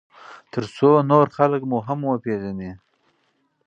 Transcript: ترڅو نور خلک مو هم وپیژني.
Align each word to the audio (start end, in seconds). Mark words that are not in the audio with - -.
ترڅو 0.51 0.89
نور 1.09 1.27
خلک 1.37 1.61
مو 1.69 1.77
هم 1.87 1.99
وپیژني. 2.09 2.71